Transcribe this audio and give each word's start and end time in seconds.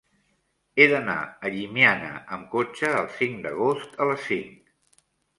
He 0.77 0.85
d'anar 0.91 1.17
a 1.25 1.49
Llimiana 1.55 2.09
amb 2.37 2.47
cotxe 2.53 2.89
el 3.01 3.05
cinc 3.19 3.37
d'agost 3.43 4.01
a 4.07 4.07
les 4.13 4.23
cinc. 4.31 4.57